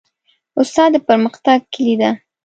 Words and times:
استاد 0.61 0.89
د 0.93 0.95
پرمختګ 1.07 1.59
کلۍ 1.73 1.93
ده. 2.01 2.11